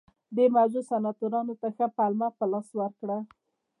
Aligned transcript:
دې 0.35 0.45
موضوع 0.55 0.83
سناتورانو 0.91 1.53
ته 1.61 1.67
ښه 1.75 1.85
پلمه 1.97 2.27
په 2.37 2.45
لاس 2.51 2.67
ورکړه 2.79 3.17